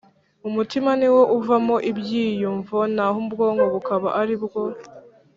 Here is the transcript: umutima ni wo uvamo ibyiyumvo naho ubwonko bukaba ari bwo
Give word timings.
umutima 0.47 0.91
ni 0.99 1.07
wo 1.13 1.21
uvamo 1.37 1.75
ibyiyumvo 1.91 2.77
naho 2.95 3.17
ubwonko 3.25 3.65
bukaba 3.73 4.09
ari 4.21 4.35
bwo 4.43 4.61